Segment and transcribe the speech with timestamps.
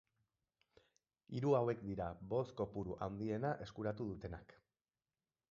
[1.35, 4.59] Hiru hauek dira boz-kopuru handiena eskuratu dutenak.